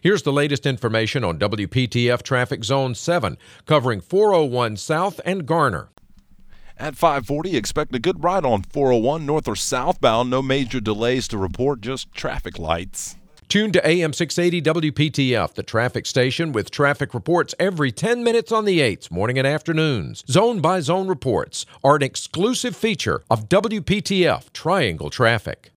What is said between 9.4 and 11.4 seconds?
or southbound. No major delays to